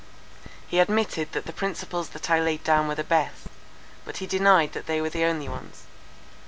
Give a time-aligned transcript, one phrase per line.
[0.67, 3.45] He admitted that the principles that I laid down were the best;
[4.03, 5.83] but he denied that they were the only ones.